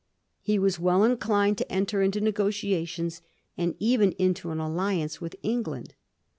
He 0.41 0.57
was 0.57 0.79
well 0.79 1.03
inclined 1.03 1.59
to 1.59 1.71
enter 1.71 2.01
into 2.01 2.19
negotiations, 2.21 3.21
and 3.55 3.75
even 3.77 4.13
into 4.13 4.49
an 4.49 4.59
alliance, 4.59 5.21
with 5.21 5.35
England. 5.43 5.93